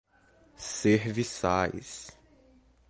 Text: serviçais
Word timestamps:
serviçais 0.57 2.15